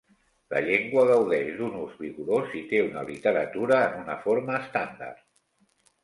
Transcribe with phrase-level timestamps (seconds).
[0.51, 5.21] La llengua gaudeix d'un ús vigorós i té una literatura en una forma estàndard.